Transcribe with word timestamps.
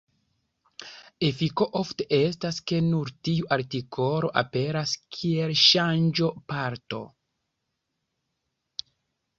Efiko 1.27 1.67
ofte 1.79 2.07
estas, 2.19 2.57
ke 2.71 2.79
nur 2.87 3.11
tiu 3.27 3.51
artikolo 3.59 4.33
aperas 4.43 4.95
kiel 5.19 5.55
ŝanĝo-parto. 5.67 7.05